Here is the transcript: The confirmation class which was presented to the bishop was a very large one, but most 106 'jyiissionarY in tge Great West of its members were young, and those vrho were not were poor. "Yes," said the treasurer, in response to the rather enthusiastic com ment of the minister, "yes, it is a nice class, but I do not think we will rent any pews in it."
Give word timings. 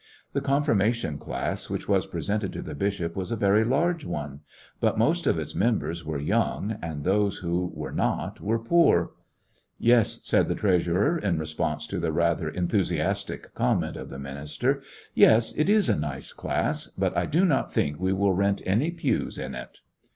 The 0.33 0.41
confirmation 0.41 1.19
class 1.19 1.69
which 1.69 1.87
was 1.87 2.07
presented 2.07 2.51
to 2.53 2.63
the 2.63 2.73
bishop 2.73 3.15
was 3.15 3.31
a 3.31 3.35
very 3.35 3.63
large 3.63 4.03
one, 4.03 4.39
but 4.79 4.97
most 4.97 5.27
106 5.27 5.27
'jyiissionarY 5.27 5.27
in 5.27 5.27
tge 5.27 5.27
Great 5.27 5.27
West 5.27 5.27
of 5.27 5.39
its 5.39 5.55
members 6.01 6.05
were 6.05 6.19
young, 6.19 6.77
and 6.81 7.03
those 7.03 7.41
vrho 7.43 7.71
were 7.71 7.91
not 7.91 8.41
were 8.41 8.57
poor. 8.57 9.11
"Yes," 9.77 10.19
said 10.23 10.47
the 10.47 10.55
treasurer, 10.55 11.19
in 11.19 11.37
response 11.37 11.85
to 11.85 11.99
the 11.99 12.11
rather 12.11 12.49
enthusiastic 12.49 13.53
com 13.53 13.81
ment 13.81 13.95
of 13.95 14.09
the 14.09 14.17
minister, 14.17 14.81
"yes, 15.13 15.55
it 15.55 15.69
is 15.69 15.87
a 15.87 15.95
nice 15.99 16.33
class, 16.33 16.87
but 16.87 17.15
I 17.15 17.27
do 17.27 17.45
not 17.45 17.71
think 17.71 17.99
we 17.99 18.11
will 18.11 18.33
rent 18.33 18.63
any 18.65 18.89
pews 18.89 19.37
in 19.37 19.53
it." 19.53 19.81